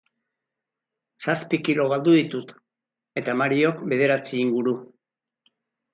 Zazpi 1.25 1.59
kilo 1.67 1.85
galdu 1.93 2.15
ditut, 2.19 2.55
eta 3.23 3.39
Mariok 3.43 3.87
bederatzi 3.93 4.45
inguru. 4.47 4.79